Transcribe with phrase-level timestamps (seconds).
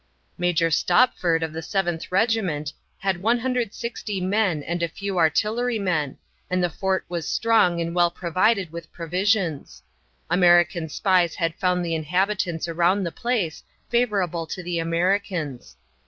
[0.35, 6.17] Major Stopford of the Seventh Regiment had 160 men and a few artillerymen,
[6.49, 9.83] and the fort was strong and well provided with provisions.
[10.27, 13.61] American spies had found the inhabitants around the place
[13.91, 15.77] favorable to the Americans.